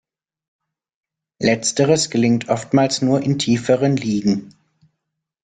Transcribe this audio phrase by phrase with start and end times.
[1.37, 4.55] Letzteres gelingt oftmals nur in tieferen Ligen.